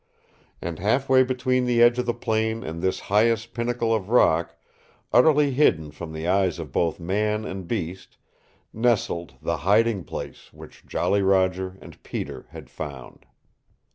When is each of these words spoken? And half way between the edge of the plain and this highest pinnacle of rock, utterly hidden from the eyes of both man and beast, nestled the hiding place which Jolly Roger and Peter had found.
And 0.63 0.79
half 0.79 1.07
way 1.09 1.21
between 1.21 1.65
the 1.65 1.79
edge 1.83 1.99
of 1.99 2.07
the 2.07 2.13
plain 2.15 2.63
and 2.63 2.81
this 2.81 3.01
highest 3.01 3.53
pinnacle 3.53 3.93
of 3.93 4.09
rock, 4.09 4.57
utterly 5.13 5.51
hidden 5.51 5.91
from 5.91 6.11
the 6.11 6.27
eyes 6.27 6.57
of 6.57 6.71
both 6.71 6.99
man 6.99 7.45
and 7.45 7.67
beast, 7.67 8.17
nestled 8.73 9.35
the 9.43 9.57
hiding 9.57 10.03
place 10.03 10.51
which 10.51 10.87
Jolly 10.87 11.21
Roger 11.21 11.77
and 11.83 12.01
Peter 12.01 12.47
had 12.49 12.67
found. 12.67 13.27